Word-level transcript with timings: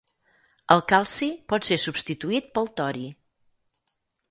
El 0.75 0.81
calci 0.91 1.29
pot 1.53 1.69
ser 1.69 1.77
substituït 1.85 2.51
pel 2.57 2.73
tori. 2.83 3.07